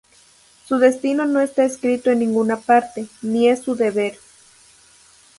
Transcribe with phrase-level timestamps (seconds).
[0.65, 4.17] Su destino no está escrito en ninguna parte, ni es su deber.